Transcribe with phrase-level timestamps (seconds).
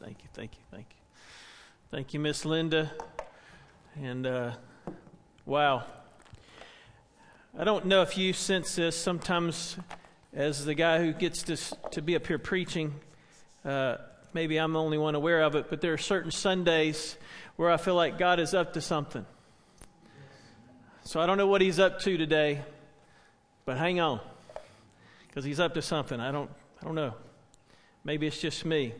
[0.00, 0.96] Thank you, thank you, thank you.
[1.90, 2.90] Thank you, Miss Linda.
[4.02, 4.52] And uh,
[5.44, 5.84] wow.
[7.58, 9.76] I don't know if you sense this sometimes
[10.34, 11.56] as the guy who gets to,
[11.90, 12.94] to be up here preaching.
[13.64, 13.96] Uh,
[14.32, 17.16] maybe I'm the only one aware of it, but there are certain Sundays
[17.56, 19.24] where I feel like God is up to something.
[21.04, 22.62] So I don't know what He's up to today,
[23.64, 24.20] but hang on,
[25.28, 26.20] because He's up to something.
[26.20, 26.50] I don't,
[26.82, 27.14] I don't know.
[28.04, 28.92] Maybe it's just me.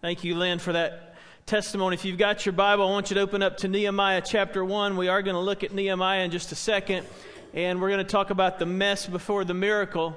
[0.00, 1.94] Thank you, Lynn, for that testimony.
[1.94, 4.96] If you've got your Bible, I want you to open up to Nehemiah chapter 1.
[4.96, 7.04] We are going to look at Nehemiah in just a second,
[7.52, 10.16] and we're going to talk about the mess before the miracle.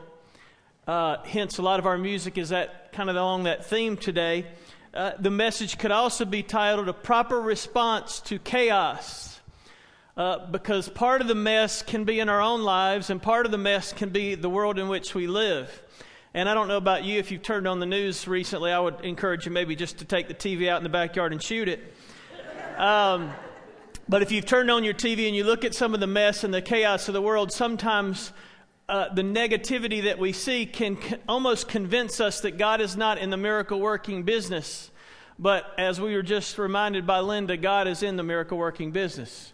[0.85, 4.45] Uh, hence, a lot of our music is that kind of along that theme today.
[4.93, 9.39] Uh, the message could also be titled A Proper Response to Chaos.
[10.15, 13.51] Uh, because part of the mess can be in our own lives, and part of
[13.51, 15.81] the mess can be the world in which we live.
[16.33, 19.01] And I don't know about you, if you've turned on the news recently, I would
[19.01, 21.93] encourage you maybe just to take the TV out in the backyard and shoot it.
[22.77, 23.33] Um,
[24.07, 26.45] but if you've turned on your TV and you look at some of the mess
[26.45, 28.31] and the chaos of the world, sometimes
[28.87, 30.97] uh, the negativity that we see can
[31.27, 34.89] almost convince us that God is not in the miracle working business.
[35.37, 39.51] But as we were just reminded by Linda, God is in the miracle working business.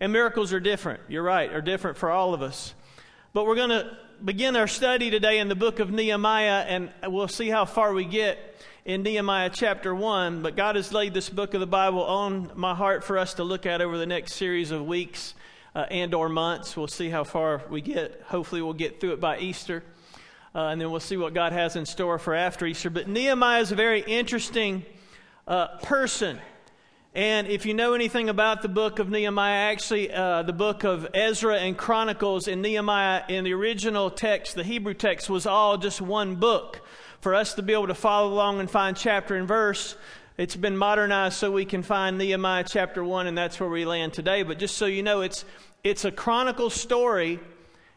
[0.00, 1.02] And miracles are different.
[1.06, 2.74] You're right, are different for all of us.
[3.32, 7.28] But we're going to begin our study today in the book of Nehemiah, and we'll
[7.28, 8.38] see how far we get
[8.84, 10.42] in Nehemiah chapter 1.
[10.42, 13.44] But God has laid this book of the Bible on my heart for us to
[13.44, 15.34] look at over the next series of weeks
[15.74, 16.76] uh, and or months.
[16.76, 18.22] We'll see how far we get.
[18.26, 19.82] Hopefully, we'll get through it by Easter.
[20.54, 22.88] Uh, and then we'll see what God has in store for after Easter.
[22.88, 24.84] But Nehemiah is a very interesting
[25.46, 26.38] uh, person.
[27.16, 31.08] And if you know anything about the book of Nehemiah, actually, uh, the book of
[31.14, 36.02] Ezra and Chronicles in Nehemiah, in the original text, the Hebrew text, was all just
[36.02, 36.86] one book.
[37.22, 39.96] For us to be able to follow along and find chapter and verse,
[40.36, 44.12] it's been modernized so we can find Nehemiah chapter 1, and that's where we land
[44.12, 44.42] today.
[44.42, 45.46] But just so you know, it's,
[45.82, 47.40] it's a chronicle story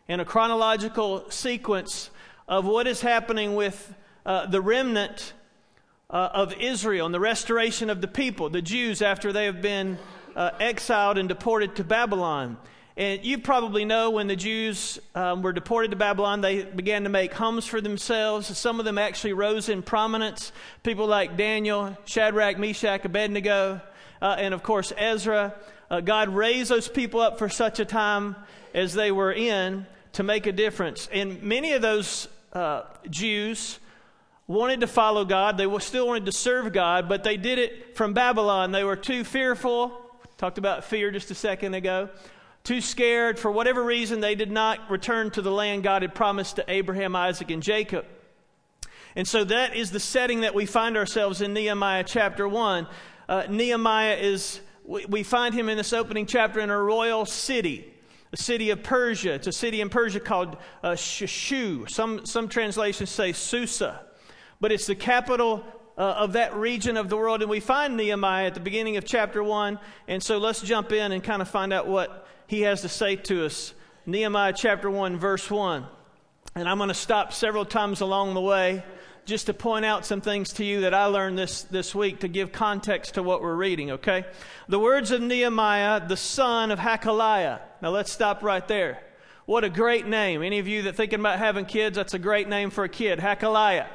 [0.07, 2.09] and a chronological sequence
[2.47, 3.94] of what is happening with
[4.25, 5.33] uh, the remnant
[6.09, 9.97] uh, of Israel and the restoration of the people, the Jews, after they have been
[10.35, 12.57] uh, exiled and deported to Babylon.
[12.97, 17.09] And you probably know when the Jews um, were deported to Babylon, they began to
[17.09, 18.57] make homes for themselves.
[18.57, 20.51] Some of them actually rose in prominence.
[20.83, 23.79] People like Daniel, Shadrach, Meshach, Abednego,
[24.21, 25.53] uh, and of course Ezra.
[25.89, 28.35] Uh, God raised those people up for such a time
[28.73, 31.07] as they were in to make a difference.
[31.11, 33.79] And many of those uh, Jews
[34.49, 35.57] wanted to follow God.
[35.57, 38.71] They still wanted to serve God, but they did it from Babylon.
[38.71, 39.91] They were too fearful.
[40.37, 42.09] Talked about fear just a second ago.
[42.63, 43.38] Too scared.
[43.38, 47.15] For whatever reason, they did not return to the land God had promised to Abraham,
[47.15, 48.05] Isaac, and Jacob.
[49.15, 52.88] And so that is the setting that we find ourselves in Nehemiah chapter 1.
[53.27, 57.93] Uh, Nehemiah is, we, we find him in this opening chapter in a royal city
[58.31, 59.33] the city of Persia.
[59.33, 61.89] It's a city in Persia called uh, Shushan.
[61.89, 64.01] Some, some translations say Susa
[64.59, 65.63] but it's the capital
[65.97, 67.41] uh, of that region of the world.
[67.41, 69.79] And we find Nehemiah at the beginning of chapter 1.
[70.07, 73.17] And so let's jump in and kind of find out what he has to say
[73.17, 73.73] to us.
[74.05, 75.85] Nehemiah chapter 1, verse 1.
[76.55, 78.83] And I'm going to stop several times along the way
[79.25, 82.27] just to point out some things to you that I learned this, this week to
[82.27, 84.25] give context to what we're reading, okay?
[84.67, 87.59] The words of Nehemiah, the son of Hacaliah.
[87.81, 89.03] Now let's stop right there.
[89.45, 90.41] What a great name.
[90.41, 93.19] Any of you that thinking about having kids, that's a great name for a kid,
[93.19, 93.87] Hacaliah.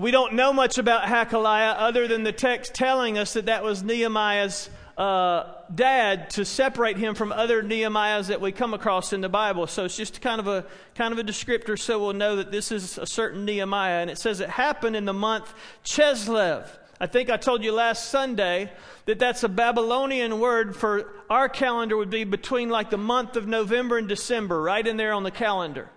[0.00, 3.82] We don't know much about Hacaliah other than the text telling us that that was
[3.82, 5.44] Nehemiah's uh,
[5.74, 9.66] dad to separate him from other Nehemiahs that we come across in the Bible.
[9.66, 12.72] So it's just kind of a kind of a descriptor, so we'll know that this
[12.72, 14.00] is a certain Nehemiah.
[14.00, 15.52] And it says it happened in the month
[15.84, 16.66] Chislev.
[16.98, 18.72] I think I told you last Sunday
[19.04, 23.46] that that's a Babylonian word for our calendar would be between like the month of
[23.46, 25.90] November and December, right in there on the calendar.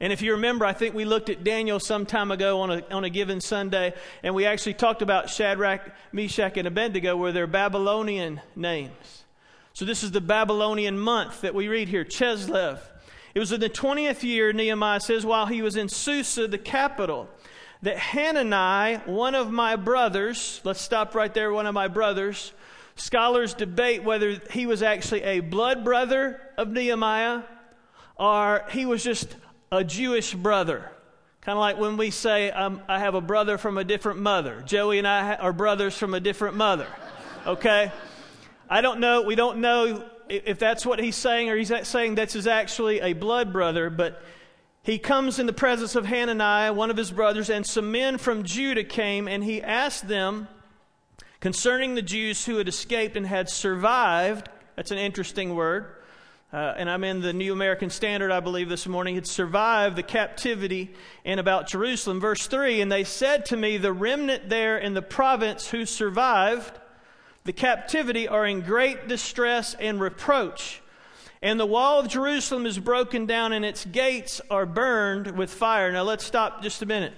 [0.00, 2.84] And if you remember, I think we looked at Daniel some time ago on a,
[2.90, 5.80] on a given Sunday, and we actually talked about Shadrach,
[6.12, 9.24] Meshach, and Abednego, where they're Babylonian names.
[9.72, 12.80] So this is the Babylonian month that we read here, Chislev.
[13.34, 17.28] It was in the 20th year, Nehemiah says, while he was in Susa, the capital,
[17.82, 22.52] that Hanani, one of my brothers, let's stop right there, one of my brothers,
[22.96, 27.42] scholars debate whether he was actually a blood brother of Nehemiah
[28.16, 29.34] or he was just
[29.74, 30.90] a Jewish brother.
[31.40, 34.62] Kind of like when we say, um, I have a brother from a different mother.
[34.64, 36.86] Joey and I are brothers from a different mother.
[37.46, 37.92] Okay?
[38.70, 39.22] I don't know.
[39.22, 43.52] We don't know if that's what he's saying or he's saying that's actually a blood
[43.52, 44.22] brother, but
[44.82, 48.42] he comes in the presence of Hananiah, one of his brothers, and some men from
[48.42, 50.48] Judah came, and he asked them
[51.40, 54.48] concerning the Jews who had escaped and had survived.
[54.76, 55.86] That's an interesting word.
[56.54, 60.04] Uh, and I'm in the New American Standard, I believe, this morning, had survived the
[60.04, 62.20] captivity and about Jerusalem.
[62.20, 66.78] Verse 3 And they said to me, The remnant there in the province who survived
[67.42, 70.80] the captivity are in great distress and reproach.
[71.42, 75.90] And the wall of Jerusalem is broken down and its gates are burned with fire.
[75.90, 77.14] Now let's stop just a minute.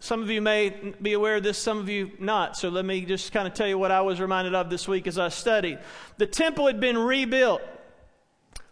[0.00, 2.56] Some of you may be aware of this, some of you not.
[2.56, 5.06] So let me just kind of tell you what I was reminded of this week
[5.06, 5.78] as I studied.
[6.18, 7.62] The temple had been rebuilt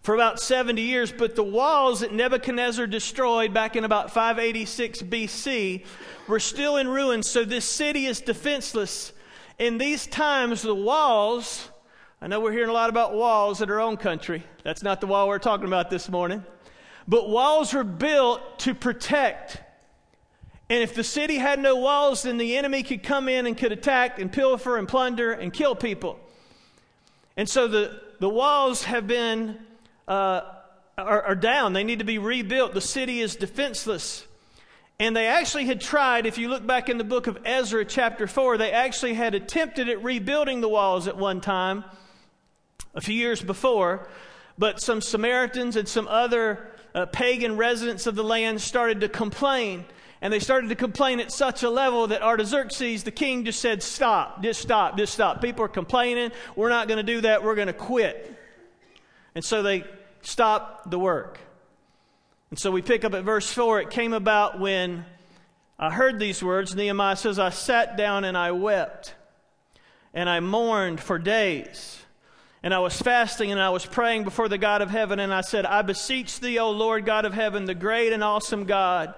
[0.05, 5.85] for about 70 years, but the walls that Nebuchadnezzar destroyed back in about 586 BC
[6.29, 7.29] were still in ruins.
[7.29, 9.13] So this city is defenseless.
[9.59, 11.69] In these times, the walls
[12.25, 14.45] I know we're hearing a lot about walls in our own country.
[14.63, 16.43] That's not the wall we're talking about this morning.
[17.07, 19.59] But walls were built to protect.
[20.71, 23.73] And if the city had no walls, then the enemy could come in and could
[23.73, 26.19] attack and pilfer and plunder and kill people.
[27.37, 29.59] And so the, the walls have been,
[30.09, 30.43] uh,
[30.97, 31.73] are, are down.
[31.73, 32.75] They need to be rebuilt.
[32.75, 34.27] The city is defenseless.
[35.01, 38.27] And they actually had tried, if you look back in the book of Ezra, chapter
[38.27, 41.85] 4, they actually had attempted at rebuilding the walls at one time
[42.95, 44.09] a few years before,
[44.57, 49.85] but some Samaritans and some other uh, pagan residents of the land started to complain.
[50.21, 53.83] And they started to complain at such a level that Artaxerxes, the king, just said,
[53.83, 55.43] Stop, just stop, just stop.
[55.43, 56.31] People are complaining.
[56.55, 57.43] We're not going to do that.
[57.43, 58.34] We're going to quit.
[59.35, 59.85] And so they
[60.23, 61.39] stopped the work.
[62.51, 63.81] And so we pick up at verse 4.
[63.81, 65.05] It came about when
[65.79, 66.75] I heard these words.
[66.75, 69.15] Nehemiah says, I sat down and I wept,
[70.13, 71.99] and I mourned for days.
[72.63, 75.43] And I was fasting and I was praying before the God of heaven, and I
[75.43, 79.15] said, I beseech thee, O Lord God of heaven, the great and awesome God,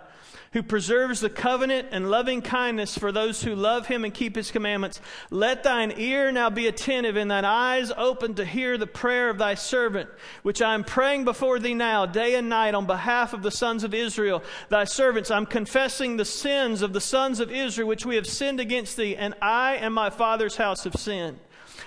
[0.56, 4.50] who preserves the covenant and loving kindness for those who love him and keep his
[4.50, 5.02] commandments.
[5.30, 9.36] Let thine ear now be attentive and thine eyes open to hear the prayer of
[9.36, 10.08] thy servant,
[10.44, 13.84] which I am praying before thee now, day and night, on behalf of the sons
[13.84, 15.30] of Israel, thy servants.
[15.30, 19.14] I'm confessing the sins of the sons of Israel, which we have sinned against thee,
[19.14, 21.38] and I and my father's house have sinned.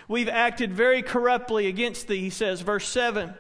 [0.07, 3.33] We've acted very corruptly against thee, he says, verse 7.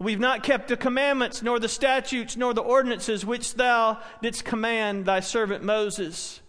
[0.00, 5.04] We've not kept the commandments, nor the statutes, nor the ordinances which thou didst command
[5.04, 6.40] thy servant Moses.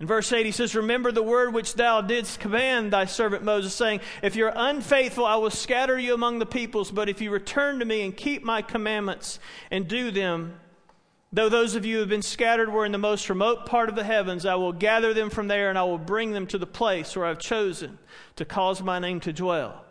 [0.00, 3.72] In verse 8, he says, Remember the word which thou didst command thy servant Moses,
[3.72, 7.78] saying, If you're unfaithful, I will scatter you among the peoples, but if you return
[7.78, 9.38] to me and keep my commandments
[9.70, 10.60] and do them,
[11.32, 13.94] Though those of you who have been scattered were in the most remote part of
[13.94, 16.66] the heavens, I will gather them from there and I will bring them to the
[16.66, 18.00] place where I've chosen
[18.34, 19.84] to cause my name to dwell.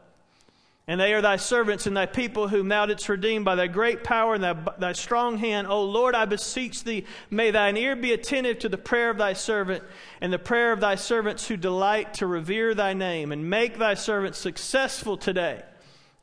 [0.90, 4.04] And they are thy servants and thy people whom thou didst redeem by thy great
[4.04, 5.68] power and thy, thy strong hand.
[5.68, 9.34] O Lord, I beseech thee, may thine ear be attentive to the prayer of thy
[9.34, 9.84] servant
[10.20, 13.94] and the prayer of thy servants who delight to revere thy name, and make thy
[13.94, 15.62] servant successful today,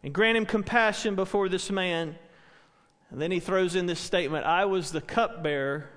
[0.02, 2.16] and grant him compassion before this man
[3.10, 5.88] and then he throws in this statement I was the cupbearer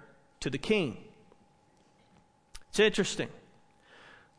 [0.42, 0.98] to the king.
[2.69, 3.30] It's interesting.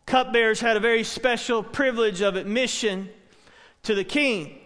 [0.06, 3.10] Cupbearers had a very special privilege of admission
[3.84, 4.58] to the king.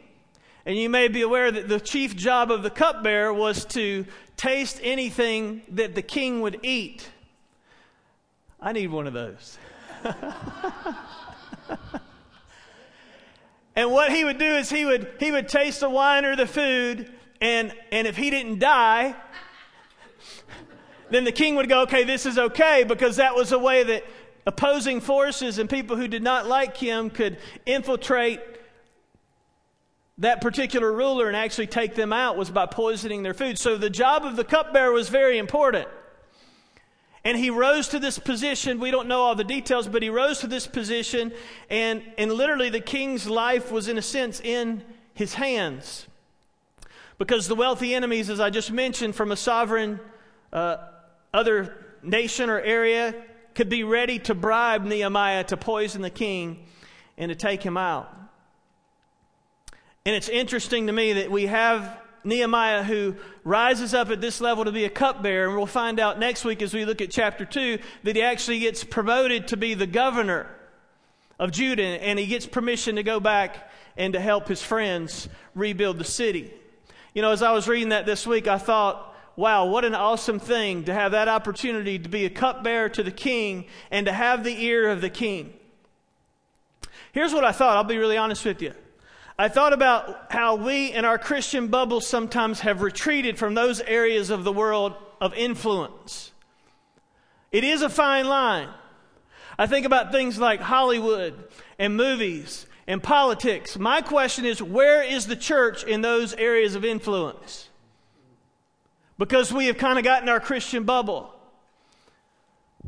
[0.66, 4.06] And you may be aware that the chief job of the cupbearer was to
[4.37, 7.11] taste anything that the king would eat.
[8.61, 9.59] I need one of those.
[13.76, 16.47] and what he would do is he would he would taste the wine or the
[16.47, 17.11] food
[17.44, 19.14] and, and if he didn't die,
[21.11, 24.04] then the king would go, okay, this is okay, because that was a way that
[24.47, 28.40] opposing forces and people who did not like him could infiltrate
[30.18, 33.59] that particular ruler and actually take them out was by poisoning their food.
[33.59, 35.88] So the job of the cupbearer was very important.
[37.25, 38.78] And he rose to this position.
[38.78, 41.33] We don't know all the details, but he rose to this position,
[41.71, 46.06] and, and literally the king's life was, in a sense, in his hands.
[47.16, 50.00] Because the wealthy enemies, as I just mentioned, from a sovereign
[50.52, 50.76] uh,
[51.33, 53.14] other nation or area
[53.54, 56.66] could be ready to bribe Nehemiah to poison the king
[57.16, 58.24] and to take him out.
[60.06, 64.66] And it's interesting to me that we have Nehemiah who rises up at this level
[64.66, 67.46] to be a cupbearer, and we'll find out next week as we look at chapter
[67.46, 70.46] 2 that he actually gets promoted to be the governor
[71.38, 75.96] of Judah, and he gets permission to go back and to help his friends rebuild
[75.96, 76.52] the city.
[77.14, 80.38] You know, as I was reading that this week, I thought, wow, what an awesome
[80.38, 84.44] thing to have that opportunity to be a cupbearer to the king and to have
[84.44, 85.54] the ear of the king.
[87.12, 87.78] Here's what I thought.
[87.78, 88.75] I'll be really honest with you.
[89.38, 94.31] I thought about how we in our Christian bubble sometimes have retreated from those areas
[94.31, 96.33] of the world of influence.
[97.50, 98.69] It is a fine line.
[99.59, 101.35] I think about things like Hollywood
[101.79, 103.76] and movies and politics.
[103.79, 107.69] My question is where is the church in those areas of influence?
[109.19, 111.33] Because we have kind of gotten our Christian bubble.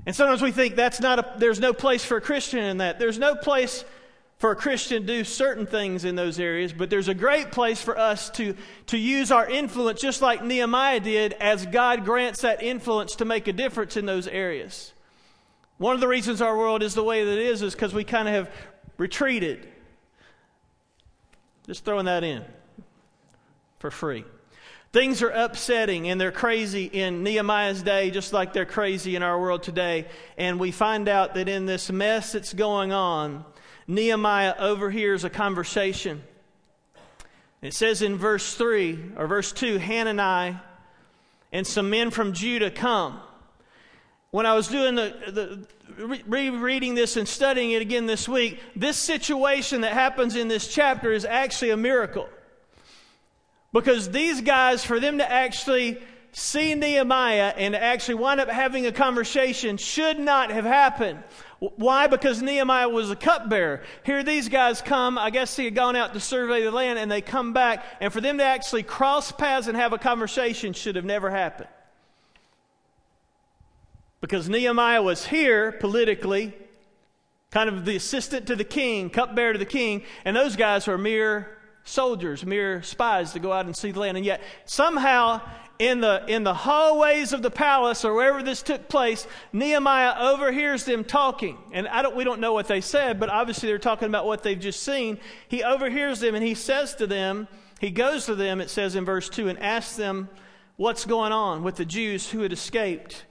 [0.04, 2.98] And sometimes we think that's not a, there's no place for a Christian in that.
[2.98, 3.84] There's no place
[4.38, 7.80] for a Christian to do certain things in those areas, but there's a great place
[7.80, 8.54] for us to,
[8.86, 13.48] to use our influence, just like Nehemiah did, as God grants that influence to make
[13.48, 14.92] a difference in those areas.
[15.78, 18.04] One of the reasons our world is the way that it is is because we
[18.04, 18.50] kind of have
[18.98, 19.68] retreated.
[21.66, 22.44] Just throwing that in
[23.78, 24.24] for free.
[24.92, 29.38] Things are upsetting and they're crazy in Nehemiah's day, just like they're crazy in our
[29.38, 30.06] world today.
[30.38, 33.44] And we find out that in this mess that's going on,
[33.86, 36.22] Nehemiah overhears a conversation.
[37.62, 40.58] It says in verse 3 or verse 2 Hanani
[41.52, 43.20] and some men from Judah come.
[44.30, 45.66] When I was doing the, the
[46.26, 51.12] rereading this and studying it again this week, this situation that happens in this chapter
[51.12, 52.28] is actually a miracle.
[53.72, 55.98] Because these guys, for them to actually
[56.38, 61.18] see Nehemiah and actually wind up having a conversation, should not have happened.
[61.60, 62.08] Why?
[62.08, 63.82] Because Nehemiah was a cupbearer.
[64.04, 67.10] Here these guys come, I guess he had gone out to survey the land, and
[67.10, 70.96] they come back, and for them to actually cross paths and have a conversation should
[70.96, 71.70] have never happened.
[74.20, 76.52] Because Nehemiah was here politically,
[77.50, 80.98] kind of the assistant to the king, cupbearer to the king, and those guys were
[80.98, 84.18] mere soldiers, mere spies to go out and see the land.
[84.18, 85.40] And yet, somehow,
[85.78, 90.84] in the, in the hallways of the palace or wherever this took place, Nehemiah overhears
[90.84, 91.58] them talking.
[91.72, 94.42] And I don't, we don't know what they said, but obviously they're talking about what
[94.42, 95.18] they've just seen.
[95.48, 99.04] He overhears them and he says to them, he goes to them, it says in
[99.04, 100.30] verse 2, and asks them
[100.76, 103.24] what's going on with the Jews who had escaped.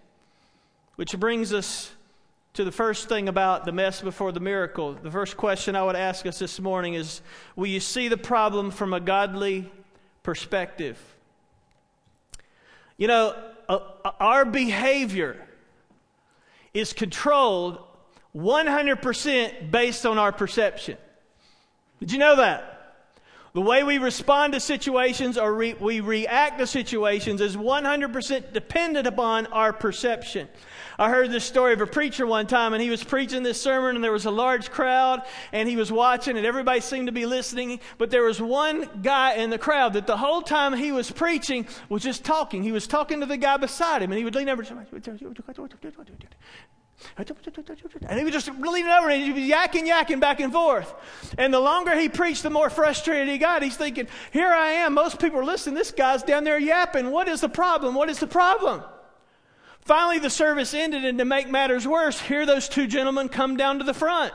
[0.98, 1.92] Which brings us
[2.54, 4.94] to the first thing about the mess before the miracle.
[4.94, 7.22] The first question I would ask us this morning is
[7.56, 9.70] Will you see the problem from a godly
[10.24, 11.15] perspective?
[12.98, 13.36] You know,
[13.68, 15.46] uh, uh, our behavior
[16.74, 17.80] is controlled
[18.36, 20.98] 100% based on our perception.
[22.00, 22.72] Did you know that?
[23.54, 29.08] The way we respond to situations or re- we react to situations is 100% dependent
[29.08, 30.50] upon our perception.
[30.98, 33.96] I heard this story of a preacher one time, and he was preaching this sermon,
[33.96, 37.26] and there was a large crowd, and he was watching, and everybody seemed to be
[37.26, 37.80] listening.
[37.98, 41.68] But there was one guy in the crowd that the whole time he was preaching
[41.90, 42.64] was just talking.
[42.64, 44.64] He was talking to the guy beside him, and he would lean over.
[48.08, 50.94] And he was just leaning over and he was yakking, yakking back and forth.
[51.38, 53.62] And the longer he preached, the more frustrated he got.
[53.62, 54.94] He's thinking, Here I am.
[54.94, 55.76] Most people are listening.
[55.76, 57.12] This guy's down there yapping.
[57.12, 57.96] What is the problem?
[57.96, 58.82] What is the problem?
[59.86, 63.78] Finally, the service ended, and to make matters worse, here those two gentlemen come down
[63.78, 64.34] to the front.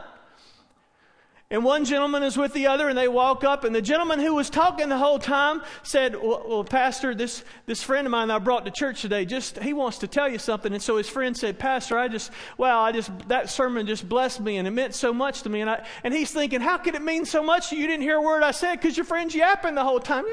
[1.53, 4.37] And one gentleman is with the other, and they walk up, and the gentleman who
[4.37, 8.39] was talking the whole time said, Well, well Pastor, this, this friend of mine I
[8.39, 10.73] brought to church today, just he wants to tell you something.
[10.73, 14.39] And so his friend said, Pastor, I just, well, I just, that sermon just blessed
[14.39, 15.63] me, and it meant so much to me.
[15.63, 17.73] And, I, and he's thinking, How could it mean so much?
[17.73, 20.27] You didn't hear a word I said because your friend's yapping the whole time.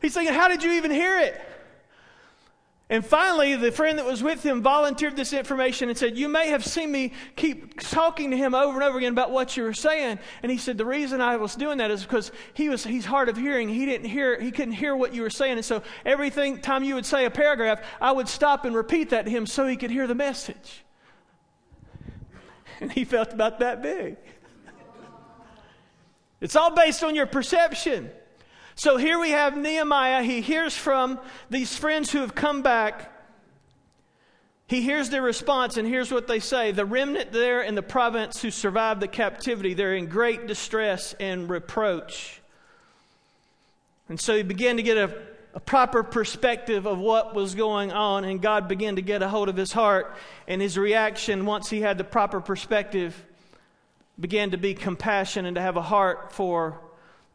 [0.00, 1.40] He's thinking, How did you even hear it?
[2.92, 6.48] And finally, the friend that was with him volunteered this information and said, You may
[6.48, 9.72] have seen me keep talking to him over and over again about what you were
[9.72, 10.18] saying.
[10.42, 13.30] And he said, The reason I was doing that is because he was he's hard
[13.30, 13.70] of hearing.
[13.70, 15.54] He didn't hear he couldn't hear what you were saying.
[15.56, 19.24] And so every time you would say a paragraph, I would stop and repeat that
[19.24, 20.84] to him so he could hear the message.
[22.82, 24.16] And he felt about that big.
[26.42, 28.10] It's all based on your perception.
[28.82, 30.24] So here we have Nehemiah.
[30.24, 33.12] He hears from these friends who have come back.
[34.66, 38.42] He hears their response, and here's what they say The remnant there in the province
[38.42, 42.42] who survived the captivity, they're in great distress and reproach.
[44.08, 45.16] And so he began to get a,
[45.54, 49.48] a proper perspective of what was going on, and God began to get a hold
[49.48, 50.16] of his heart.
[50.48, 53.14] And his reaction, once he had the proper perspective,
[54.18, 56.80] began to be compassion and to have a heart for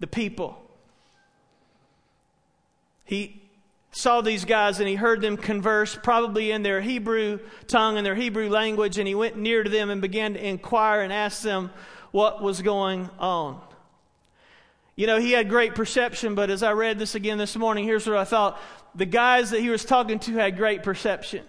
[0.01, 0.66] the people.
[3.07, 3.41] He
[3.91, 8.15] saw these guys and he heard them converse, probably in their Hebrew tongue and their
[8.15, 11.71] Hebrew language, and he went near to them and began to inquire and ask them
[12.11, 13.59] what was going on.
[14.95, 18.05] You know, he had great perception, but as I read this again this morning, here's
[18.05, 18.59] what I thought.
[18.93, 21.45] The guys that he was talking to had great perception.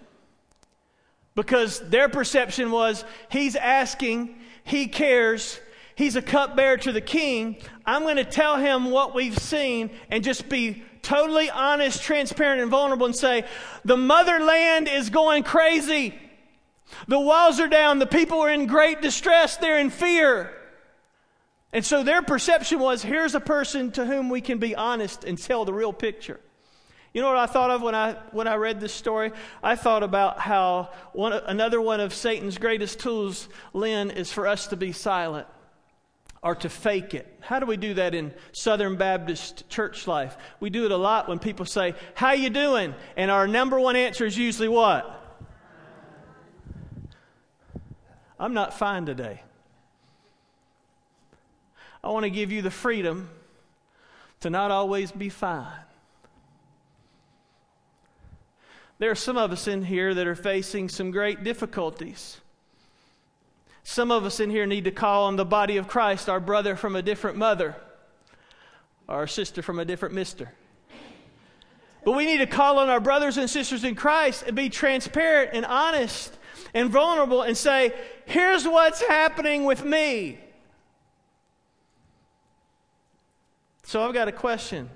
[1.35, 5.59] Because their perception was he's asking, he cares,
[5.95, 10.23] he's a cupbearer to the king, I'm going to tell him what we've seen and
[10.23, 13.45] just be totally honest, transparent, and vulnerable and say,
[13.85, 16.17] the motherland is going crazy.
[17.07, 17.99] The walls are down.
[17.99, 19.57] The people are in great distress.
[19.57, 20.51] They're in fear.
[21.71, 25.37] And so their perception was here's a person to whom we can be honest and
[25.37, 26.39] tell the real picture.
[27.13, 29.31] You know what I thought of when I, when I read this story?
[29.63, 34.67] I thought about how one, another one of Satan's greatest tools, Lynn, is for us
[34.67, 35.47] to be silent
[36.41, 37.27] or to fake it.
[37.41, 40.37] How do we do that in Southern Baptist church life?
[40.59, 43.95] We do it a lot when people say, "How you doing?" and our number one
[43.95, 45.15] answer is usually what?
[48.39, 49.43] I'm not fine today.
[52.01, 53.29] I want to give you the freedom
[54.39, 55.83] to not always be fine.
[58.99, 62.39] There are some of us in here that are facing some great difficulties.
[63.83, 66.75] Some of us in here need to call on the body of Christ, our brother
[66.75, 67.75] from a different mother,
[69.07, 70.51] our sister from a different mister.
[72.05, 75.51] But we need to call on our brothers and sisters in Christ and be transparent
[75.53, 76.37] and honest
[76.73, 77.93] and vulnerable and say,
[78.25, 80.39] here's what's happening with me.
[83.83, 84.89] So I've got a question.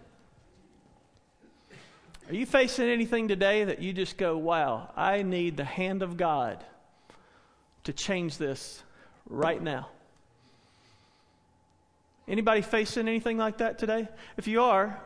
[2.29, 6.15] Are you facing anything today that you just go, wow, I need the hand of
[6.15, 6.63] God
[7.83, 8.83] to change this
[9.27, 9.89] right now?
[12.27, 14.07] Anybody facing anything like that today?
[14.37, 15.01] If you are,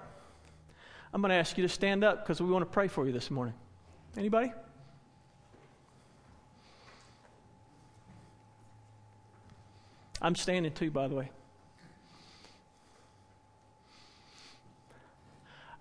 [1.14, 3.12] I'm going to ask you to stand up because we want to pray for you
[3.12, 3.56] this morning.
[4.16, 4.52] Anybody?
[10.22, 11.32] I'm standing too, by the way.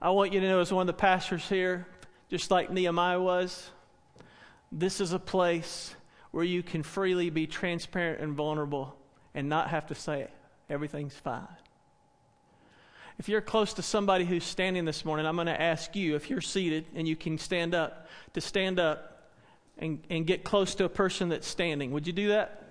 [0.00, 1.86] I want you to know, as one of the pastors here,
[2.28, 3.70] just like Nehemiah was,
[4.70, 5.94] this is a place
[6.36, 8.94] where you can freely be transparent and vulnerable
[9.34, 10.28] and not have to say
[10.68, 11.48] everything's fine.
[13.18, 16.28] If you're close to somebody who's standing this morning, I'm going to ask you, if
[16.28, 19.30] you're seated and you can stand up, to stand up
[19.78, 21.90] and, and get close to a person that's standing.
[21.92, 22.64] Would you do that?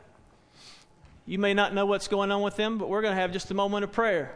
[1.25, 3.49] You may not know what's going on with them, but we're going to have just
[3.49, 4.31] a moment of prayer.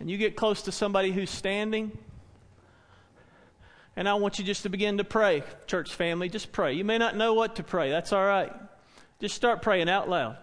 [0.00, 1.96] And you get close to somebody who's standing,
[4.00, 6.30] and I want you just to begin to pray, church family.
[6.30, 6.72] Just pray.
[6.72, 7.90] You may not know what to pray.
[7.90, 8.50] That's all right.
[9.20, 10.38] Just start praying out loud.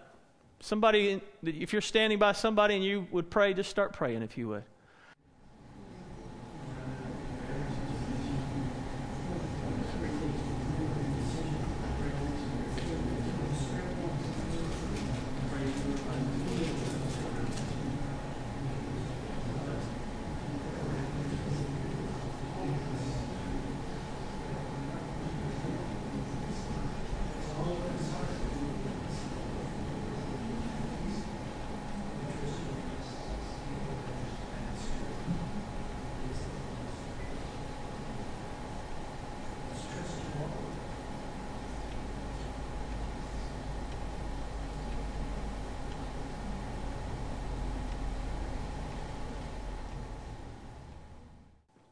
[0.60, 4.46] Somebody, if you're standing by somebody and you would pray, just start praying if you
[4.46, 4.62] would.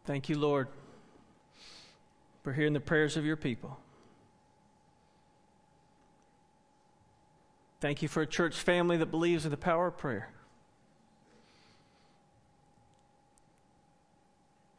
[0.06, 0.68] Thank you, Lord,
[2.44, 3.76] for hearing the prayers of your people.
[7.80, 10.30] Thank you for a church family that believes in the power of prayer.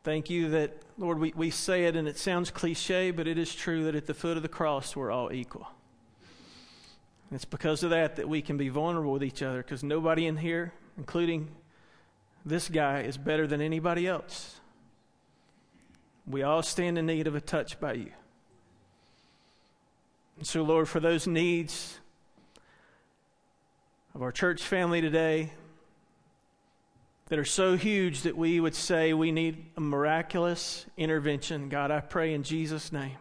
[0.05, 3.53] Thank you that, Lord, we, we say it and it sounds cliche, but it is
[3.53, 5.67] true that at the foot of the cross we're all equal.
[7.33, 10.37] It's because of that that we can be vulnerable with each other because nobody in
[10.37, 11.49] here, including
[12.45, 14.61] this guy, is better than anybody else.
[16.27, 18.11] We all stand in need of a touch by you.
[20.37, 21.99] And so, Lord, for those needs
[24.13, 25.53] of our church family today
[27.29, 32.01] that are so huge that we would say we need a miraculous intervention, God, I
[32.01, 33.17] pray in Jesus' name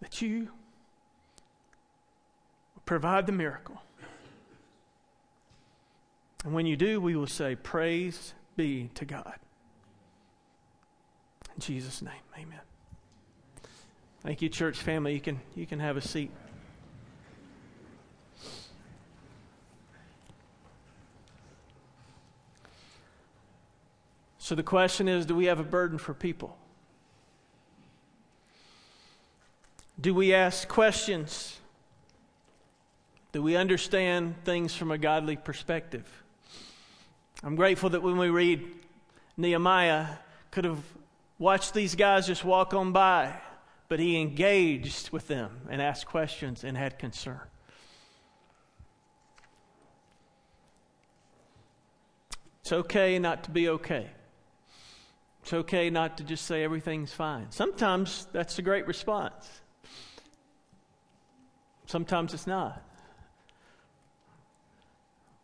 [0.00, 0.48] that you
[2.84, 3.82] provide the miracle.
[6.44, 9.34] And when you do, we will say, Praise be to God.
[11.54, 12.60] In Jesus' name, amen.
[14.20, 15.14] Thank you, church family.
[15.14, 16.30] You can, you can have a seat.
[24.38, 26.56] So the question is do we have a burden for people?
[30.00, 31.58] Do we ask questions?
[33.32, 36.06] Do we understand things from a godly perspective?
[37.42, 38.66] I'm grateful that when we read
[39.36, 40.06] Nehemiah,
[40.50, 40.82] could have
[41.38, 43.32] watched these guys just walk on by,
[43.86, 47.40] but he engaged with them and asked questions and had concern.
[52.62, 54.10] It's okay not to be okay.
[55.42, 57.46] It's okay not to just say everything's fine.
[57.50, 59.62] Sometimes that's a great response.
[61.86, 62.82] Sometimes it's not.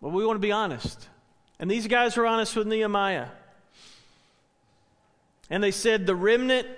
[0.02, 1.08] But we want to be honest.
[1.64, 3.28] And these guys were honest with Nehemiah.
[5.48, 6.68] And they said, The remnant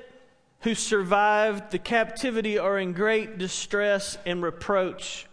[0.61, 5.27] who survived the captivity are in great distress and reproach.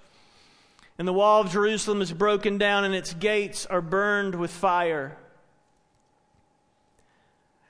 [0.98, 5.18] And the wall of Jerusalem is broken down, and its gates are burned with fire.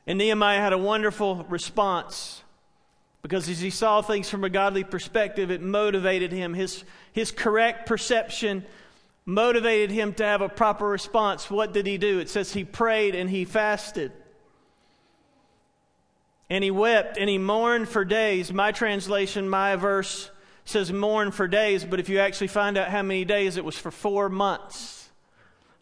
[0.08, 2.44] And Nehemiah had a wonderful response
[3.24, 6.54] because as he saw things from a godly perspective, it motivated him.
[6.54, 8.66] His, his correct perception
[9.26, 11.50] motivated him to have a proper response.
[11.50, 12.20] What did he do?
[12.20, 14.12] It says he prayed and he fasted.
[16.50, 18.52] And he wept and he mourned for days.
[18.52, 20.30] My translation, my verse
[20.66, 23.78] says mourn for days, but if you actually find out how many days, it was
[23.78, 25.10] for four months.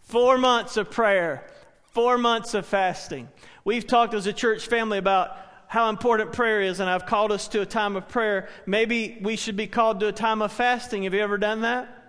[0.02, 1.48] Four months of prayer,
[1.92, 3.30] four months of fasting.
[3.64, 7.48] We've talked as a church family about how important prayer is, and I've called us
[7.50, 8.50] to a time of prayer.
[8.66, 11.04] Maybe we should be called to a time of fasting.
[11.04, 12.01] Have you ever done that?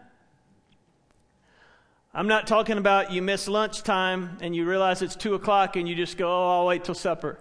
[2.14, 5.94] I'm not talking about you miss lunchtime and you realize it's two o'clock and you
[5.94, 7.38] just go, oh, I'll wait till supper.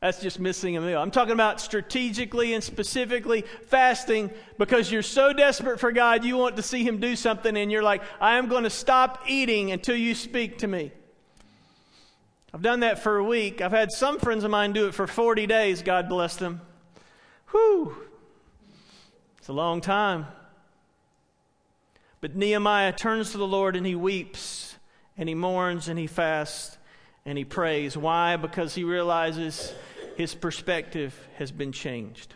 [0.00, 1.00] That's just missing a meal.
[1.00, 6.56] I'm talking about strategically and specifically fasting because you're so desperate for God, you want
[6.56, 9.96] to see Him do something, and you're like, I am going to stop eating until
[9.96, 10.92] you speak to me.
[12.54, 13.60] I've done that for a week.
[13.60, 16.60] I've had some friends of mine do it for 40 days, God bless them.
[17.50, 17.96] Whew.
[19.38, 20.26] It's a long time.
[22.26, 24.74] But Nehemiah turns to the Lord and he weeps
[25.16, 26.76] and he mourns and he fasts
[27.24, 27.96] and he prays.
[27.96, 28.34] Why?
[28.34, 29.72] Because he realizes
[30.16, 32.34] his perspective has been changed.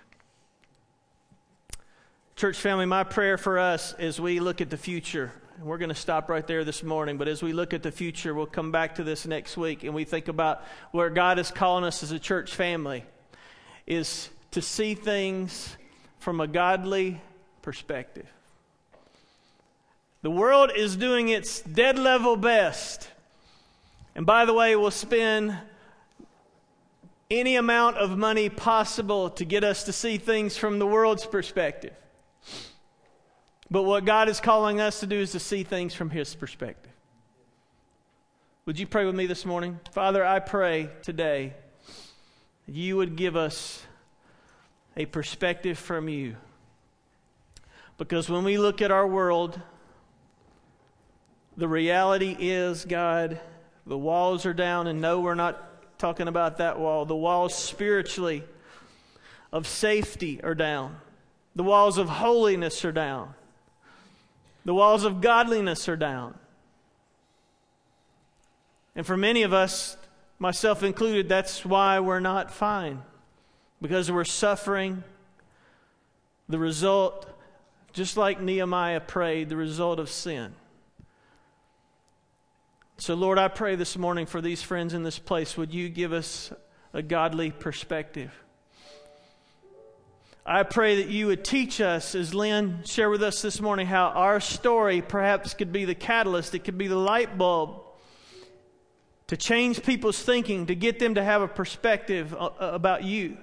[2.36, 5.88] Church family, my prayer for us as we look at the future, and we're going
[5.88, 8.70] to stop right there this morning, but as we look at the future, we'll come
[8.70, 12.12] back to this next week and we think about where God is calling us as
[12.12, 13.04] a church family,
[13.88, 15.76] is to see things
[16.20, 17.20] from a godly
[17.60, 18.32] perspective.
[20.22, 23.10] The world is doing its dead level best
[24.14, 25.56] and by the way, we'll spend
[27.30, 31.94] any amount of money possible to get us to see things from the world's perspective.
[33.70, 36.92] But what God is calling us to do is to see things from His perspective.
[38.66, 39.78] Would you pray with me this morning?
[39.92, 41.54] Father, I pray today
[42.66, 43.86] that you would give us
[44.96, 46.36] a perspective from you.
[47.96, 49.60] Because when we look at our world,
[51.60, 53.38] the reality is, God,
[53.86, 57.04] the walls are down, and no, we're not talking about that wall.
[57.04, 58.42] The walls spiritually
[59.52, 60.96] of safety are down.
[61.54, 63.34] The walls of holiness are down.
[64.64, 66.34] The walls of godliness are down.
[68.96, 69.98] And for many of us,
[70.38, 73.02] myself included, that's why we're not fine.
[73.82, 75.04] Because we're suffering
[76.48, 77.28] the result,
[77.92, 80.54] just like Nehemiah prayed, the result of sin.
[83.00, 85.56] So, Lord, I pray this morning for these friends in this place.
[85.56, 86.52] Would you give us
[86.92, 88.30] a godly perspective?
[90.44, 94.08] I pray that you would teach us, as Lynn shared with us this morning, how
[94.08, 97.80] our story perhaps could be the catalyst, it could be the light bulb
[99.28, 103.38] to change people's thinking, to get them to have a perspective uh, uh, about you.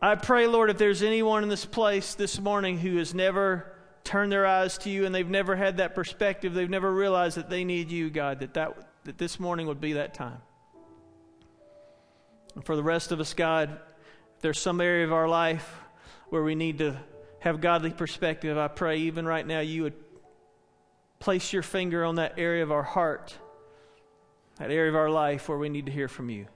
[0.00, 4.30] I pray, Lord, if there's anyone in this place this morning who has never turn
[4.30, 7.64] their eyes to you and they've never had that perspective, they've never realized that they
[7.64, 10.38] need you, God, that, that, that this morning would be that time.
[12.54, 13.78] And for the rest of us, God,
[14.40, 15.82] there's some area of our life
[16.30, 16.96] where we need to
[17.40, 19.94] have godly perspective, I pray even right now you would
[21.18, 23.36] place your finger on that area of our heart,
[24.56, 26.46] that area of our life where we need to hear from you.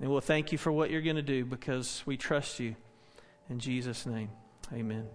[0.00, 2.76] And we'll thank you for what you're going to do because we trust you.
[3.50, 4.28] In Jesus' name,
[4.74, 5.06] amen.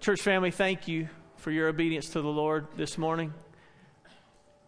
[0.00, 3.32] Church family, thank you for your obedience to the Lord this morning.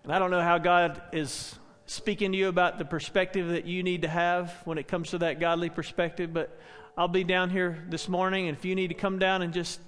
[0.05, 3.83] And I don't know how God is speaking to you about the perspective that you
[3.83, 6.57] need to have when it comes to that godly perspective, but
[6.97, 9.81] I'll be down here this morning, and if you need to come down and just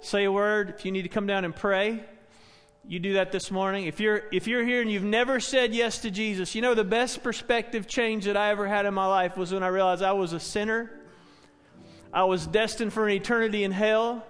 [0.00, 2.02] say a word, if you need to come down and pray,
[2.84, 3.86] you do that this morning.
[3.86, 6.82] If you're if you're here and you've never said yes to Jesus, you know the
[6.82, 10.12] best perspective change that I ever had in my life was when I realized I
[10.12, 10.90] was a sinner
[12.14, 14.24] I was destined for an eternity in hell.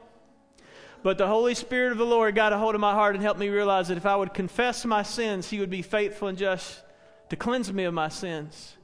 [1.02, 3.38] But the Holy Spirit of the Lord got a hold of my heart and helped
[3.38, 6.80] me realize that if I would confess my sins, He would be faithful and just
[7.28, 8.74] to cleanse me of my sins.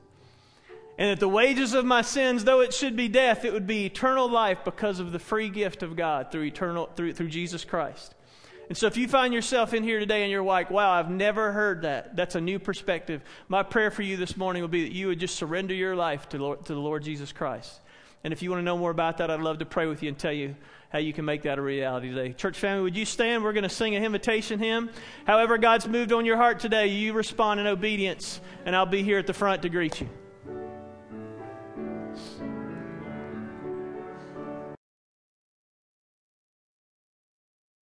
[0.99, 3.87] And that the wages of my sins, though it should be death, it would be
[3.87, 8.15] eternal life because of the free gift of God through eternal through, through Jesus Christ.
[8.69, 11.53] And so if you find yourself in here today and you're like, wow, I've never
[11.53, 13.23] heard that, that's a new perspective.
[13.49, 16.29] My prayer for you this morning will be that you would just surrender your life
[16.29, 17.81] to, Lord, to the Lord Jesus Christ.
[18.23, 20.09] And if you want to know more about that, I'd love to pray with you
[20.11, 20.55] and tell you
[20.91, 22.33] how you can make that a reality today.
[22.35, 23.43] Church family, would you stand?
[23.43, 24.91] We're going to sing an invitation hymn.
[25.27, 29.19] However, God's moved on your heart today, you respond in obedience, and I'll be here
[29.19, 30.09] at the front to greet you.